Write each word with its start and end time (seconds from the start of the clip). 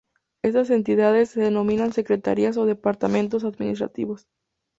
Estas 0.43 0.71
entidades 0.71 1.29
se 1.29 1.41
denominan 1.41 1.93
secretarías 1.93 2.57
o 2.57 2.65
departamentos 2.65 3.43
administrativos. 3.43 4.25